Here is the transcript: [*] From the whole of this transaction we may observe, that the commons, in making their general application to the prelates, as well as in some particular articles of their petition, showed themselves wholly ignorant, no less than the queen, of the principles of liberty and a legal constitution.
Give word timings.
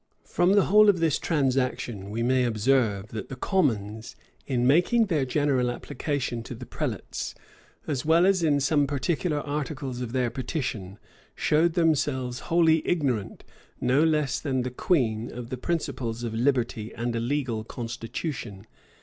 [*] 0.13 0.23
From 0.23 0.53
the 0.53 0.63
whole 0.65 0.89
of 0.89 0.99
this 0.99 1.19
transaction 1.19 2.09
we 2.09 2.23
may 2.23 2.43
observe, 2.43 3.09
that 3.09 3.29
the 3.29 3.35
commons, 3.35 4.15
in 4.47 4.65
making 4.65 5.05
their 5.05 5.25
general 5.25 5.69
application 5.69 6.41
to 6.41 6.55
the 6.55 6.65
prelates, 6.65 7.35
as 7.85 8.03
well 8.03 8.25
as 8.25 8.41
in 8.41 8.59
some 8.59 8.87
particular 8.87 9.41
articles 9.41 10.01
of 10.01 10.11
their 10.11 10.31
petition, 10.31 10.97
showed 11.35 11.73
themselves 11.73 12.39
wholly 12.49 12.81
ignorant, 12.87 13.43
no 13.79 14.03
less 14.03 14.39
than 14.39 14.63
the 14.63 14.71
queen, 14.71 15.31
of 15.31 15.51
the 15.51 15.55
principles 15.57 16.23
of 16.23 16.33
liberty 16.33 16.91
and 16.95 17.15
a 17.15 17.19
legal 17.19 17.63
constitution. 17.63 18.65